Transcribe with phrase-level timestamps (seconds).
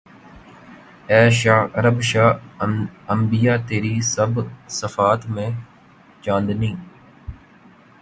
[1.09, 2.27] اے شہ عرب شہ
[3.13, 4.31] انبیاء تیری سب
[4.79, 5.49] صفات میں
[6.23, 6.71] چاندنی